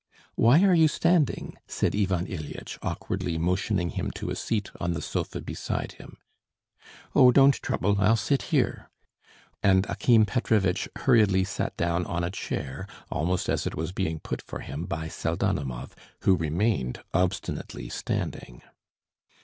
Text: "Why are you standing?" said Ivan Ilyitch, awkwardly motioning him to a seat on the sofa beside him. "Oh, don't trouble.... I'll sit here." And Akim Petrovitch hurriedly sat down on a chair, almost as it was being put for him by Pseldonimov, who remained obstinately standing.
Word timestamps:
"Why 0.33 0.63
are 0.63 0.73
you 0.73 0.87
standing?" 0.87 1.59
said 1.67 1.95
Ivan 1.95 2.25
Ilyitch, 2.25 2.79
awkwardly 2.81 3.37
motioning 3.37 3.89
him 3.91 4.09
to 4.15 4.31
a 4.31 4.35
seat 4.35 4.71
on 4.79 4.93
the 4.93 4.99
sofa 5.03 5.41
beside 5.41 5.91
him. 5.91 6.17
"Oh, 7.13 7.31
don't 7.31 7.53
trouble.... 7.61 7.97
I'll 8.01 8.15
sit 8.15 8.41
here." 8.49 8.89
And 9.61 9.85
Akim 9.87 10.25
Petrovitch 10.25 10.89
hurriedly 10.97 11.43
sat 11.43 11.77
down 11.77 12.07
on 12.07 12.23
a 12.23 12.31
chair, 12.31 12.87
almost 13.11 13.47
as 13.47 13.67
it 13.67 13.75
was 13.75 13.91
being 13.91 14.19
put 14.19 14.41
for 14.41 14.61
him 14.61 14.85
by 14.85 15.07
Pseldonimov, 15.07 15.91
who 16.21 16.35
remained 16.35 17.03
obstinately 17.13 17.87
standing. 17.87 18.63